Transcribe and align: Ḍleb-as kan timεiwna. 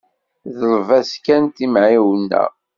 Ḍleb-as 0.57 1.11
kan 1.25 1.43
timεiwna. 1.55 2.43